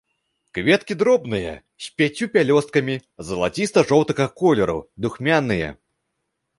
[0.57, 1.51] Кветкі дробныя,
[1.89, 2.95] з пяццю пялёсткамі,
[3.31, 5.69] залаціста-жоўтага колеру, духмяныя.